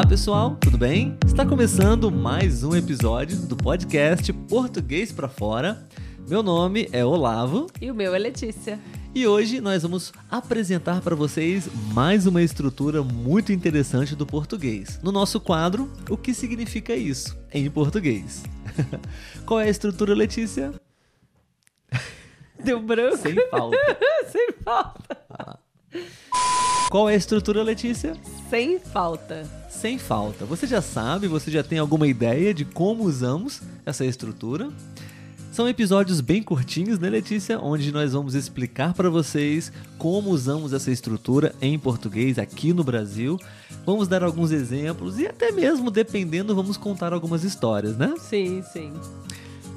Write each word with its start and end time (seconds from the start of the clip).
Olá 0.00 0.08
pessoal, 0.08 0.56
tudo 0.58 0.78
bem? 0.78 1.18
Está 1.26 1.44
começando 1.44 2.10
mais 2.10 2.64
um 2.64 2.74
episódio 2.74 3.36
do 3.36 3.54
podcast 3.54 4.32
Português 4.32 5.12
para 5.12 5.28
Fora. 5.28 5.86
Meu 6.26 6.42
nome 6.42 6.88
é 6.90 7.04
Olavo. 7.04 7.66
E 7.78 7.90
o 7.90 7.94
meu 7.94 8.14
é 8.14 8.18
Letícia. 8.18 8.80
E 9.14 9.26
hoje 9.26 9.60
nós 9.60 9.82
vamos 9.82 10.10
apresentar 10.30 11.02
para 11.02 11.14
vocês 11.14 11.68
mais 11.92 12.26
uma 12.26 12.40
estrutura 12.40 13.02
muito 13.02 13.52
interessante 13.52 14.16
do 14.16 14.24
português. 14.24 14.98
No 15.02 15.12
nosso 15.12 15.38
quadro, 15.38 15.92
o 16.08 16.16
que 16.16 16.32
significa 16.32 16.96
isso 16.96 17.38
em 17.52 17.70
português? 17.70 18.42
Qual 19.44 19.60
é 19.60 19.64
a 19.64 19.70
estrutura, 19.70 20.14
Letícia? 20.14 20.72
Deu 22.64 22.80
branco. 22.80 23.18
Sem 23.18 23.50
falta. 23.50 23.76
Sem 24.32 24.48
falta. 24.64 25.18
Qual 26.90 27.08
é 27.08 27.14
a 27.14 27.16
estrutura, 27.16 27.62
Letícia? 27.62 28.16
Sem 28.48 28.78
falta. 28.78 29.48
Sem 29.70 29.98
falta. 29.98 30.44
Você 30.44 30.66
já 30.66 30.82
sabe, 30.82 31.28
você 31.28 31.50
já 31.50 31.62
tem 31.62 31.78
alguma 31.78 32.06
ideia 32.06 32.52
de 32.52 32.64
como 32.64 33.04
usamos 33.04 33.62
essa 33.86 34.04
estrutura? 34.04 34.68
São 35.52 35.68
episódios 35.68 36.20
bem 36.20 36.42
curtinhos, 36.42 36.98
né, 36.98 37.10
Letícia? 37.10 37.58
Onde 37.60 37.90
nós 37.92 38.12
vamos 38.12 38.34
explicar 38.34 38.94
para 38.94 39.10
vocês 39.10 39.72
como 39.98 40.30
usamos 40.30 40.72
essa 40.72 40.90
estrutura 40.90 41.54
em 41.60 41.78
português 41.78 42.38
aqui 42.38 42.72
no 42.72 42.84
Brasil. 42.84 43.38
Vamos 43.84 44.06
dar 44.06 44.22
alguns 44.22 44.52
exemplos 44.52 45.18
e 45.18 45.26
até 45.26 45.50
mesmo, 45.50 45.90
dependendo, 45.90 46.54
vamos 46.54 46.76
contar 46.76 47.12
algumas 47.12 47.42
histórias, 47.42 47.96
né? 47.96 48.14
Sim, 48.18 48.62
sim. 48.72 48.92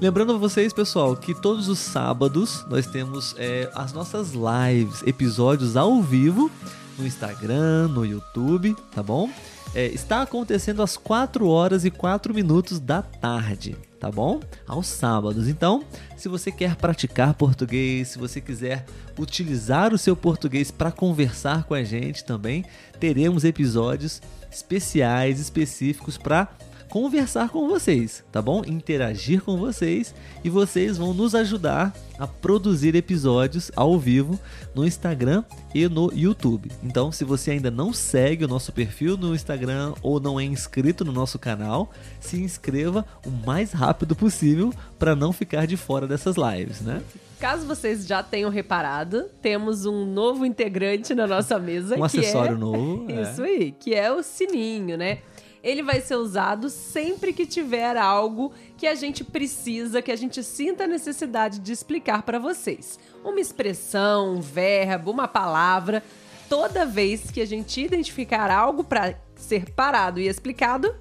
Lembrando 0.04 0.38
vocês, 0.38 0.74
pessoal, 0.74 1.16
que 1.16 1.34
todos 1.34 1.70
os 1.70 1.80
sábados 1.80 2.66
nós 2.68 2.86
temos 2.86 3.34
é, 3.38 3.72
as 3.74 3.94
nossas 3.94 4.34
lives, 4.34 5.02
episódios 5.08 5.78
ao 5.78 6.02
vivo 6.02 6.52
no 7.00 7.08
Instagram, 7.08 7.88
no 7.88 8.06
YouTube, 8.06 8.76
tá 8.94 9.02
bom? 9.02 9.30
É, 9.74 9.86
está 9.86 10.22
acontecendo 10.22 10.84
às 10.84 10.98
4 10.98 11.48
horas 11.48 11.86
e 11.86 11.90
4 11.90 12.34
minutos 12.34 12.82
da 12.82 13.02
tarde, 13.02 13.78
tá 13.98 14.12
bom? 14.12 14.42
Aos 14.68 14.88
sábados. 14.88 15.48
Então, 15.48 15.86
se 16.18 16.28
você 16.28 16.52
quer 16.52 16.76
praticar 16.76 17.34
português, 17.36 18.10
se 18.10 18.20
você 18.20 18.42
quiser 18.42 18.86
utilizar 19.18 19.94
o 19.94 19.98
seu 19.98 20.18
português 20.18 20.70
para 20.70 20.92
conversar 20.92 21.64
com 21.64 21.74
a 21.74 21.84
gente 21.86 22.26
também, 22.26 22.66
teremos 23.00 23.46
episódios 23.46 24.22
especiais, 24.52 25.40
específicos 25.40 26.18
para 26.18 26.50
conversar 26.94 27.50
com 27.50 27.68
vocês, 27.68 28.24
tá 28.32 28.40
bom? 28.40 28.62
Interagir 28.68 29.42
com 29.42 29.58
vocês 29.58 30.14
e 30.44 30.50
vocês 30.50 30.96
vão 30.96 31.12
nos 31.12 31.34
ajudar 31.34 31.92
a 32.20 32.28
produzir 32.28 32.94
episódios 32.94 33.72
ao 33.76 33.98
vivo 33.98 34.40
no 34.76 34.86
Instagram 34.86 35.44
e 35.74 35.88
no 35.88 36.14
YouTube. 36.14 36.70
Então, 36.84 37.12
se 37.12 37.24
você 37.24 37.50
ainda 37.50 37.72
não 37.72 37.92
segue 37.92 38.46
o 38.46 38.48
nosso 38.48 38.72
perfil 38.72 39.18
no 39.18 39.34
Instagram 39.34 39.96
ou 40.04 40.20
não 40.20 40.40
é 40.40 40.44
inscrito 40.44 41.04
no 41.04 41.12
nosso 41.12 41.40
canal, 41.40 41.90
se 42.20 42.40
inscreva 42.40 43.04
o 43.26 43.32
mais 43.44 43.72
rápido 43.72 44.16
possível 44.16 44.72
para 45.00 45.16
não 45.16 45.34
ficar 45.34 45.66
de 45.66 45.76
fora 45.76 46.08
dessas 46.08 46.36
lives, 46.36 46.82
né? 46.82 47.02
Caso 47.40 47.66
vocês 47.66 48.06
já 48.06 48.22
tenham 48.22 48.52
reparado, 48.52 49.32
temos 49.42 49.88
um 49.88 50.06
novo 50.06 50.46
integrante 50.46 51.16
na 51.16 51.26
nossa 51.26 51.58
mesa. 51.58 51.98
Um 51.98 52.04
acessório 52.04 52.56
é... 52.56 52.60
novo. 52.60 53.08
Isso 53.20 53.42
é. 53.42 53.48
aí, 53.48 53.72
que 53.72 53.96
é 53.96 54.12
o 54.12 54.22
sininho, 54.22 54.96
né? 54.96 55.22
Ele 55.64 55.82
vai 55.82 56.02
ser 56.02 56.16
usado 56.16 56.70
sempre 56.70 57.32
que 57.32 57.46
tiver 57.46 57.96
algo 57.96 58.52
que 58.78 58.86
a 58.86 58.94
gente 58.94 59.24
precisa, 59.24 60.02
que 60.02 60.12
a 60.12 60.16
gente 60.16 60.44
sinta 60.44 60.84
a 60.84 60.88
necessidade 60.88 61.60
de 61.60 61.72
explicar 61.72 62.24
para 62.24 62.38
vocês. 62.38 63.00
Uma 63.24 63.40
expressão, 63.40 64.36
um 64.36 64.42
verbo, 64.42 65.10
uma 65.10 65.28
palavra. 65.28 66.04
Toda 66.50 66.86
vez 66.86 67.32
que 67.32 67.40
a 67.40 67.46
gente 67.46 67.82
identificar 67.82 68.52
algo 68.52 68.84
para 68.84 69.18
ser 69.38 69.70
parado 69.72 70.20
e 70.20 70.28
explicado, 70.28 70.94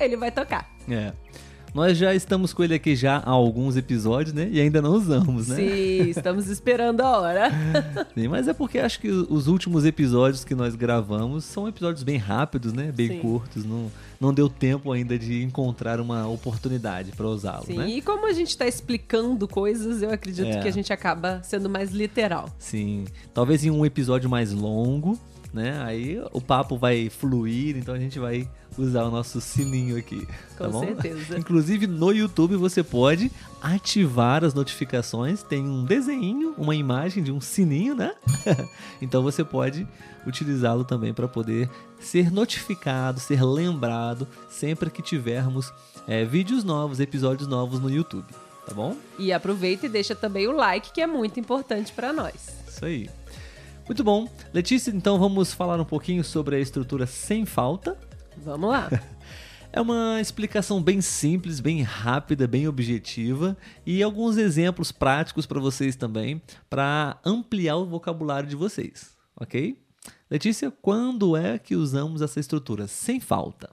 ele 0.00 0.16
vai 0.16 0.32
tocar. 0.32 0.70
É. 0.88 1.12
Nós 1.74 1.96
já 1.96 2.14
estamos 2.14 2.52
com 2.52 2.64
ele 2.64 2.74
aqui 2.74 2.96
já 2.96 3.18
há 3.18 3.30
alguns 3.30 3.76
episódios, 3.76 4.34
né? 4.34 4.48
E 4.50 4.60
ainda 4.60 4.80
não 4.80 4.92
usamos, 4.92 5.48
né? 5.48 5.56
Sim, 5.56 6.10
estamos 6.10 6.48
esperando 6.48 7.00
a 7.02 7.18
hora. 7.18 7.50
Sim, 8.14 8.28
mas 8.28 8.48
é 8.48 8.52
porque 8.52 8.78
acho 8.78 9.00
que 9.00 9.08
os 9.08 9.46
últimos 9.46 9.84
episódios 9.84 10.44
que 10.44 10.54
nós 10.54 10.74
gravamos 10.74 11.44
são 11.44 11.68
episódios 11.68 12.02
bem 12.02 12.16
rápidos, 12.16 12.72
né? 12.72 12.90
Bem 12.90 13.08
Sim. 13.08 13.18
curtos. 13.20 13.64
Não, 13.64 13.90
não 14.20 14.34
deu 14.34 14.48
tempo 14.48 14.92
ainda 14.92 15.18
de 15.18 15.42
encontrar 15.42 16.00
uma 16.00 16.26
oportunidade 16.26 17.12
para 17.12 17.26
usá-lo, 17.26 17.66
Sim, 17.66 17.78
né? 17.78 17.88
e 17.88 18.02
como 18.02 18.26
a 18.26 18.32
gente 18.32 18.48
está 18.48 18.66
explicando 18.66 19.46
coisas, 19.46 20.02
eu 20.02 20.10
acredito 20.10 20.48
é. 20.48 20.60
que 20.60 20.68
a 20.68 20.72
gente 20.72 20.92
acaba 20.92 21.40
sendo 21.42 21.68
mais 21.68 21.90
literal. 21.90 22.48
Sim. 22.58 23.04
Talvez 23.32 23.64
em 23.64 23.70
um 23.70 23.84
episódio 23.84 24.28
mais 24.28 24.52
longo, 24.52 25.18
né? 25.52 25.82
Aí 25.82 26.20
o 26.32 26.40
papo 26.40 26.76
vai 26.76 27.08
fluir, 27.08 27.76
então 27.76 27.94
a 27.94 27.98
gente 27.98 28.18
vai 28.18 28.48
usar 28.76 29.04
o 29.04 29.10
nosso 29.10 29.40
sininho 29.40 29.96
aqui. 29.96 30.26
Com 30.56 30.64
tá 30.64 30.68
bom? 30.68 30.80
certeza. 30.80 31.36
Inclusive 31.38 31.86
no 31.86 32.12
YouTube 32.12 32.56
você 32.56 32.82
pode 32.82 33.30
ativar 33.60 34.44
as 34.44 34.54
notificações. 34.54 35.42
Tem 35.42 35.60
um 35.60 35.84
desenho, 35.84 36.54
uma 36.56 36.74
imagem 36.74 37.22
de 37.22 37.32
um 37.32 37.40
sininho, 37.40 37.94
né? 37.94 38.14
então 39.00 39.22
você 39.22 39.42
pode 39.42 39.86
utilizá-lo 40.26 40.84
também 40.84 41.14
para 41.14 41.26
poder 41.26 41.68
ser 41.98 42.30
notificado, 42.30 43.18
ser 43.18 43.42
lembrado 43.42 44.28
sempre 44.50 44.90
que 44.90 45.02
tivermos 45.02 45.72
é, 46.06 46.24
vídeos 46.24 46.62
novos, 46.62 47.00
episódios 47.00 47.48
novos 47.48 47.80
no 47.80 47.90
YouTube. 47.90 48.26
Tá 48.66 48.74
bom? 48.74 48.94
E 49.18 49.32
aproveita 49.32 49.86
e 49.86 49.88
deixa 49.88 50.14
também 50.14 50.46
o 50.46 50.52
like, 50.52 50.92
que 50.92 51.00
é 51.00 51.06
muito 51.06 51.40
importante 51.40 51.90
para 51.92 52.12
nós. 52.12 52.34
Isso 52.68 52.84
aí. 52.84 53.08
Muito 53.88 54.04
bom. 54.04 54.28
Letícia, 54.52 54.90
então 54.90 55.18
vamos 55.18 55.54
falar 55.54 55.80
um 55.80 55.84
pouquinho 55.84 56.22
sobre 56.22 56.56
a 56.56 56.60
estrutura 56.60 57.06
sem 57.06 57.46
falta. 57.46 57.98
Vamos 58.36 58.70
lá. 58.70 58.88
É 59.70 59.82
uma 59.82 60.18
explicação 60.18 60.82
bem 60.82 61.02
simples, 61.02 61.60
bem 61.60 61.82
rápida, 61.82 62.48
bem 62.48 62.66
objetiva 62.66 63.54
e 63.84 64.02
alguns 64.02 64.38
exemplos 64.38 64.90
práticos 64.90 65.44
para 65.44 65.60
vocês 65.60 65.94
também, 65.94 66.40
para 66.70 67.20
ampliar 67.22 67.76
o 67.76 67.84
vocabulário 67.84 68.48
de 68.48 68.56
vocês, 68.56 69.14
ok? 69.38 69.78
Letícia, 70.30 70.70
quando 70.70 71.36
é 71.36 71.58
que 71.58 71.76
usamos 71.76 72.22
essa 72.22 72.40
estrutura? 72.40 72.86
Sem 72.86 73.20
falta. 73.20 73.68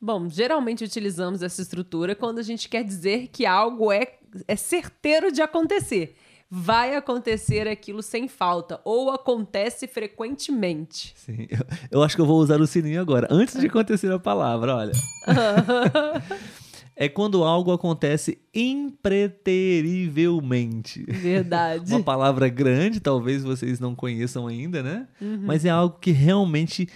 Bom, 0.00 0.26
geralmente 0.26 0.84
utilizamos 0.84 1.42
essa 1.42 1.60
estrutura 1.60 2.14
quando 2.14 2.38
a 2.38 2.42
gente 2.42 2.66
quer 2.66 2.82
dizer 2.82 3.28
que 3.28 3.44
algo 3.44 3.92
é, 3.92 4.14
é 4.48 4.56
certeiro 4.56 5.30
de 5.30 5.42
acontecer 5.42 6.16
vai 6.50 6.96
acontecer 6.96 7.68
aquilo 7.68 8.02
sem 8.02 8.26
falta 8.26 8.80
ou 8.84 9.10
acontece 9.10 9.86
frequentemente. 9.86 11.14
Sim, 11.16 11.46
eu, 11.48 11.66
eu 11.92 12.02
acho 12.02 12.16
que 12.16 12.20
eu 12.20 12.26
vou 12.26 12.40
usar 12.40 12.60
o 12.60 12.66
sininho 12.66 13.00
agora, 13.00 13.28
antes 13.30 13.58
de 13.60 13.66
acontecer 13.68 14.10
a 14.10 14.18
palavra, 14.18 14.74
olha. 14.74 14.92
é 16.96 17.08
quando 17.08 17.44
algo 17.44 17.72
acontece 17.72 18.38
impreterivelmente. 18.54 21.04
Verdade. 21.04 21.92
Uma 21.92 22.02
palavra 22.02 22.48
grande, 22.48 22.98
talvez 22.98 23.44
vocês 23.44 23.78
não 23.78 23.94
conheçam 23.94 24.46
ainda, 24.46 24.82
né? 24.82 25.06
Uhum. 25.20 25.42
Mas 25.42 25.62
é 25.64 25.70
algo 25.70 25.98
que 26.00 26.10
realmente 26.10 26.88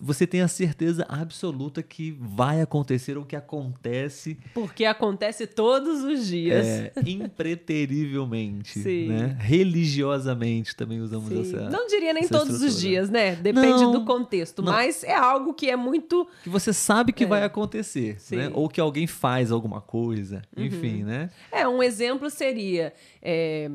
você 0.00 0.26
tem 0.26 0.42
a 0.42 0.48
certeza 0.48 1.06
absoluta 1.08 1.82
que 1.82 2.14
vai 2.20 2.60
acontecer 2.60 3.16
ou 3.16 3.24
que 3.24 3.34
acontece. 3.34 4.36
Porque 4.52 4.84
acontece 4.84 5.46
todos 5.46 6.04
os 6.04 6.26
dias. 6.26 6.66
É, 6.66 6.92
impreterivelmente. 7.06 8.76
Sim. 8.80 9.08
Né? 9.08 9.34
Religiosamente 9.40 10.76
também 10.76 11.00
usamos 11.00 11.30
Sim. 11.30 11.40
essa. 11.40 11.70
Não 11.70 11.86
diria 11.86 12.12
nem 12.12 12.28
todos 12.28 12.48
estrutura. 12.48 12.70
os 12.70 12.80
dias, 12.80 13.08
né? 13.08 13.34
Depende 13.34 13.82
não, 13.82 13.92
do 13.92 14.04
contexto. 14.04 14.60
Não. 14.60 14.72
Mas 14.72 15.02
é 15.04 15.14
algo 15.14 15.54
que 15.54 15.70
é 15.70 15.76
muito. 15.76 16.28
Que 16.42 16.50
você 16.50 16.72
sabe 16.72 17.10
que 17.10 17.24
é. 17.24 17.26
vai 17.26 17.42
acontecer. 17.42 18.18
Né? 18.30 18.50
Ou 18.52 18.68
que 18.68 18.80
alguém 18.80 19.06
faz 19.06 19.50
alguma 19.50 19.80
coisa. 19.80 20.42
Uhum. 20.54 20.66
Enfim, 20.66 20.91
né? 21.02 21.30
É, 21.50 21.66
um 21.66 21.82
exemplo 21.82 22.28
seria. 22.30 22.92
É... 23.20 23.70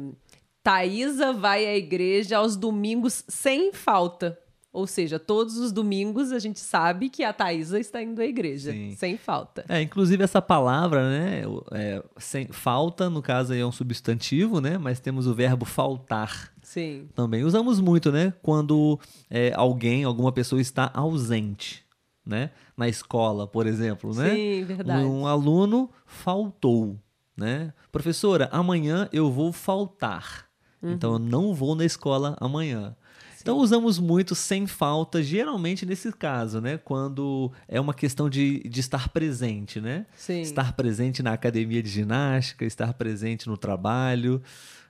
Thaisa 0.64 1.32
vai 1.32 1.66
à 1.66 1.78
igreja 1.78 2.38
aos 2.38 2.58
domingos 2.58 3.24
sem 3.30 3.72
falta. 3.72 4.38
Ou 4.78 4.86
seja, 4.86 5.18
todos 5.18 5.58
os 5.58 5.72
domingos 5.72 6.32
a 6.32 6.40
gente 6.40 6.60
sabe 6.60 7.10
que 7.10 7.24
a 7.24 7.34
Thaisa 7.34 7.80
está 7.80 8.04
indo 8.04 8.22
à 8.22 8.26
igreja, 8.26 8.72
Sim. 8.72 8.94
sem 8.96 9.18
falta. 9.18 9.66
É, 9.68 9.82
inclusive 9.82 10.24
essa 10.24 10.42
palavra, 10.42 11.10
né? 11.10 11.42
É, 11.72 12.04
sem, 12.18 12.48
falta, 12.50 13.10
no 13.10 13.22
caso, 13.22 13.54
é 13.54 13.66
um 13.66 13.72
substantivo, 13.72 14.62
né? 14.62 14.78
Mas 14.78 15.00
temos 15.00 15.26
o 15.26 15.34
verbo 15.34 15.66
faltar. 15.66 16.52
Sim. 16.62 17.08
Também 17.16 17.44
usamos 17.44 17.80
muito, 17.80 18.12
né? 18.12 18.34
Quando 18.44 19.00
é, 19.32 19.52
alguém, 19.56 20.04
alguma 20.04 20.32
pessoa 20.32 20.62
está 20.62 20.92
ausente, 20.94 21.84
né? 22.24 22.52
Na 22.76 22.88
escola, 22.88 23.48
por 23.48 23.66
exemplo, 23.66 24.14
né? 24.14 24.36
Sim, 24.36 24.66
verdade. 24.66 25.06
Um 25.06 25.26
aluno 25.26 25.90
faltou, 26.06 27.00
né? 27.38 27.72
Professora, 27.92 28.50
amanhã 28.52 29.08
eu 29.14 29.32
vou 29.32 29.54
faltar. 29.54 30.48
Uhum. 30.82 30.94
Então 30.94 31.14
eu 31.14 31.20
não 31.20 31.54
vou 31.54 31.76
na 31.76 31.86
escola 31.86 32.36
amanhã. 32.40 32.96
Então 33.40 33.60
usamos 33.60 33.98
muito 33.98 34.36
sem 34.36 34.68
falta, 34.68 35.24
geralmente 35.24 35.86
nesse 35.86 36.12
caso, 36.12 36.60
né? 36.60 36.78
Quando 36.78 37.50
é 37.66 37.80
uma 37.80 37.94
questão 37.94 38.30
de, 38.30 38.60
de 38.68 38.82
estar 38.82 39.08
presente, 39.08 39.80
né? 39.80 40.06
Sim. 40.16 40.42
Estar 40.42 40.74
presente 40.74 41.24
na 41.24 41.32
academia 41.32 41.82
de 41.82 41.88
ginástica, 41.88 42.66
estar 42.66 42.94
presente 42.96 43.48
no 43.48 43.56
trabalho, 43.56 44.42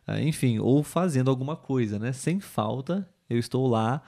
ah, 0.07 0.19
enfim, 0.19 0.57
ou 0.57 0.81
fazendo 0.81 1.29
alguma 1.29 1.55
coisa, 1.55 1.99
né? 1.99 2.11
Sem 2.11 2.39
falta, 2.39 3.07
eu 3.29 3.37
estou 3.37 3.67
lá 3.67 4.01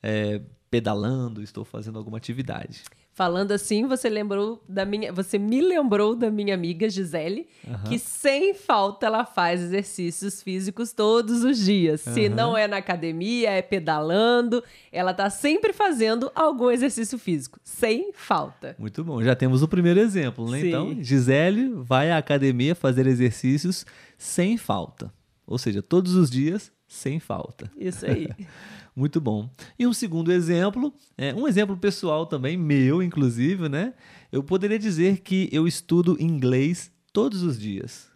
é, 0.00 0.40
pedalando, 0.70 1.42
estou 1.42 1.64
fazendo 1.64 1.98
alguma 1.98 2.18
atividade. 2.18 2.82
Falando 3.12 3.52
assim, 3.52 3.86
você 3.86 4.10
lembrou 4.10 4.62
da 4.68 4.84
minha, 4.84 5.10
você 5.10 5.38
me 5.38 5.62
lembrou 5.62 6.14
da 6.14 6.30
minha 6.30 6.54
amiga 6.54 6.86
Gisele, 6.90 7.48
que 7.88 7.98
sem 7.98 8.52
falta 8.52 9.06
ela 9.06 9.24
faz 9.24 9.62
exercícios 9.62 10.42
físicos 10.42 10.92
todos 10.92 11.42
os 11.42 11.56
dias. 11.56 12.02
Se 12.02 12.28
não 12.28 12.54
é 12.54 12.68
na 12.68 12.76
academia, 12.76 13.52
é 13.52 13.62
pedalando, 13.62 14.62
ela 14.92 15.14
tá 15.14 15.30
sempre 15.30 15.72
fazendo 15.72 16.30
algum 16.34 16.70
exercício 16.70 17.18
físico, 17.18 17.58
sem 17.64 18.12
falta. 18.12 18.76
Muito 18.78 19.02
bom. 19.02 19.22
Já 19.22 19.34
temos 19.34 19.62
o 19.62 19.68
primeiro 19.68 19.98
exemplo, 19.98 20.50
né? 20.50 20.60
Sim. 20.60 20.68
Então, 20.68 21.02
Gisele 21.02 21.70
vai 21.70 22.10
à 22.10 22.18
academia 22.18 22.74
fazer 22.74 23.06
exercícios 23.06 23.86
sem 24.18 24.58
falta. 24.58 25.10
Ou 25.46 25.56
seja, 25.56 25.80
todos 25.80 26.14
os 26.14 26.28
dias, 26.28 26.70
sem 26.86 27.18
falta. 27.18 27.70
Isso 27.76 28.06
aí. 28.06 28.28
Muito 28.94 29.20
bom. 29.20 29.50
E 29.78 29.86
um 29.86 29.92
segundo 29.92 30.32
exemplo, 30.32 30.92
é, 31.18 31.34
um 31.34 31.46
exemplo 31.46 31.76
pessoal 31.76 32.24
também, 32.24 32.56
meu 32.56 33.02
inclusive, 33.02 33.68
né? 33.68 33.92
Eu 34.32 34.42
poderia 34.42 34.78
dizer 34.78 35.20
que 35.20 35.50
eu 35.52 35.68
estudo 35.68 36.16
inglês 36.18 36.90
todos 37.12 37.42
os 37.42 37.58
dias, 37.58 38.08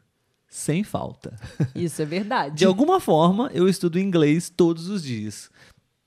sem 0.48 0.82
falta. 0.82 1.36
Isso 1.74 2.00
é 2.00 2.06
verdade. 2.06 2.56
De 2.56 2.64
alguma 2.64 2.98
forma, 2.98 3.50
eu 3.52 3.68
estudo 3.68 3.98
inglês 3.98 4.48
todos 4.48 4.88
os 4.88 5.02
dias. 5.02 5.50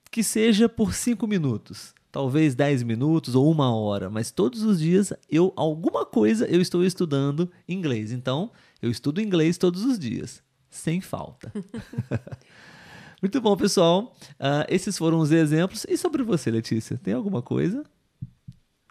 Que 0.10 0.24
seja 0.24 0.68
por 0.69 0.94
cinco 0.94 1.27
minutos, 1.27 1.94
talvez 2.12 2.54
10 2.54 2.83
minutos 2.83 3.33
ou 3.33 3.51
uma 3.51 3.75
hora, 3.75 4.10
mas 4.12 4.30
todos 4.30 4.62
os 4.62 4.80
dias 4.80 5.12
eu 5.27 5.51
alguma 5.56 6.06
coisa 6.06 6.45
eu 6.45 6.62
estou 6.62 6.86
estudando 6.86 7.50
inglês. 7.68 8.12
Então, 8.12 8.51
eu 8.81 8.92
estudo 8.92 9.19
inglês 9.19 9.57
todos 9.57 9.83
os 9.83 9.98
dias, 9.98 10.44
sem 10.73 10.99
falta. 11.01 11.51
Muito 13.21 13.39
bom, 13.39 13.55
pessoal. 13.55 14.15
Ah, 14.39 14.65
esses 14.67 14.97
foram 14.97 15.19
os 15.19 15.31
exemplos. 15.31 15.85
E 15.87 15.97
sobre 15.97 16.23
você, 16.23 16.51
Letícia? 16.51 16.97
Tem 16.97 17.13
alguma 17.13 17.41
coisa 17.41 17.83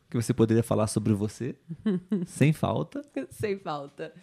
que 0.09 0.17
você 0.17 0.33
poderia 0.33 0.63
falar 0.63 0.87
sobre 0.87 1.13
você? 1.13 1.57
sem 2.27 2.53
falta? 2.53 3.05
sem 3.31 3.59
falta. 3.59 4.15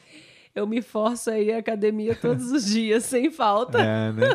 Eu 0.55 0.65
me 0.67 0.81
forço 0.81 1.29
a 1.29 1.39
ir 1.39 1.53
à 1.53 1.59
academia 1.59 2.15
todos 2.15 2.51
os 2.51 2.65
dias, 2.71 3.03
sem 3.05 3.31
falta. 3.31 3.79
É, 3.79 4.11
né? 4.11 4.29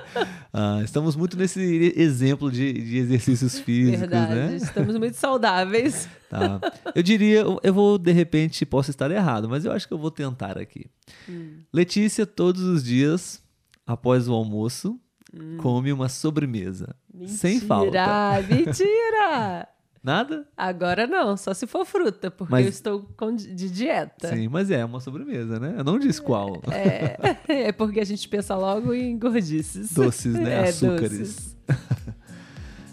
Ah, 0.53 0.81
estamos 0.85 1.17
muito 1.17 1.37
nesse 1.37 1.93
exemplo 1.97 2.51
de, 2.51 2.73
de 2.73 2.99
exercícios 2.99 3.59
físicos, 3.59 4.01
Verdade. 4.01 4.35
né? 4.35 4.57
Estamos 4.57 4.97
muito 4.97 5.17
saudáveis. 5.17 6.09
Tá. 6.31 6.61
Eu 6.95 7.03
diria, 7.03 7.41
eu- 7.63 7.75
vou, 7.75 7.99
de 7.99 8.13
repente, 8.13 8.65
posso 8.65 8.91
estar 8.91 9.11
errado, 9.11 9.49
mas 9.49 9.65
eu 9.65 9.73
acho 9.73 9.87
que 9.89 9.93
eu 9.95 9.99
vou 9.99 10.11
tentar 10.11 10.57
aqui. 10.57 10.87
Hum. 11.29 11.59
Letícia, 11.73 12.25
todos 12.25 12.63
os 12.63 12.83
dias, 12.85 13.43
após 13.87 14.29
o 14.29 14.33
almoço, 14.33 14.99
come 15.59 15.93
uma 15.93 16.09
sobremesa. 16.09 16.95
Sem 17.27 17.61
falta. 17.61 18.41
Mentira! 18.49 19.69
Nada? 20.05 20.47
Agora 20.55 21.06
não, 21.06 21.35
só 21.35 21.55
se 21.55 21.67
for 21.67 21.87
fruta, 21.87 22.31
porque 22.31 22.53
Mas- 22.53 22.67
eu 22.67 22.71
estou 22.71 23.09
com- 23.17 23.35
de 23.35 23.71
dieta. 23.71 24.29
Sim, 24.29 24.49
mas 24.49 24.71
é 24.71 24.85
uma 24.85 25.01
sobremesa, 25.01 25.59
né? 25.59 25.77
Eu 25.79 25.83
não 25.83 25.99
disse 25.99 26.21
qual. 26.21 26.61
É, 26.71 27.17
é 27.69 27.73
porque 27.73 28.01
a 28.01 28.05
gente 28.05 28.29
pensa 28.29 28.55
logo 28.55 28.93
em 28.93 29.19
gordices. 29.19 29.95
Doces, 29.95 30.35
né? 30.35 30.61
É, 30.67 30.69
Açúcares. 30.69 31.11
doces. 31.19 31.56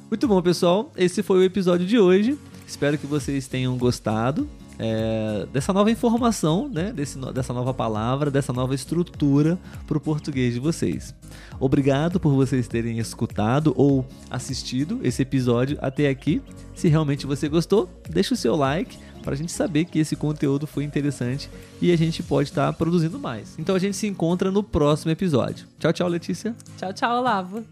Muito 0.09 0.25
bom, 0.25 0.41
pessoal. 0.41 0.89
Esse 0.95 1.21
foi 1.21 1.39
o 1.39 1.43
episódio 1.43 1.85
de 1.85 1.99
hoje. 1.99 2.39
Espero 2.65 2.97
que 2.97 3.05
vocês 3.05 3.45
tenham 3.45 3.77
gostado 3.77 4.49
é, 4.83 5.45
dessa 5.53 5.71
nova 5.71 5.91
informação, 5.91 6.67
né? 6.67 6.91
Desse 6.91 7.19
dessa 7.31 7.53
nova 7.53 7.71
palavra, 7.71 8.31
dessa 8.31 8.51
nova 8.51 8.73
estrutura 8.73 9.59
para 9.85 9.95
o 9.95 10.01
português 10.01 10.55
de 10.55 10.59
vocês. 10.59 11.13
Obrigado 11.59 12.19
por 12.19 12.33
vocês 12.33 12.67
terem 12.67 12.97
escutado 12.97 13.73
ou 13.77 14.03
assistido 14.27 14.99
esse 15.03 15.21
episódio 15.21 15.77
até 15.81 16.09
aqui. 16.09 16.41
Se 16.73 16.87
realmente 16.87 17.27
você 17.27 17.47
gostou, 17.47 17.87
deixa 18.09 18.33
o 18.33 18.37
seu 18.37 18.55
like 18.55 18.97
para 19.21 19.33
a 19.33 19.37
gente 19.37 19.51
saber 19.51 19.85
que 19.85 19.99
esse 19.99 20.15
conteúdo 20.15 20.65
foi 20.65 20.83
interessante 20.83 21.47
e 21.79 21.91
a 21.91 21.95
gente 21.95 22.23
pode 22.23 22.49
estar 22.49 22.73
produzindo 22.73 23.19
mais. 23.19 23.59
Então 23.59 23.75
a 23.75 23.79
gente 23.79 23.95
se 23.95 24.07
encontra 24.07 24.49
no 24.49 24.63
próximo 24.63 25.11
episódio. 25.11 25.67
Tchau, 25.77 25.93
tchau, 25.93 26.07
Letícia. 26.07 26.55
Tchau, 26.79 26.91
tchau, 26.91 27.19
Olavo. 27.19 27.63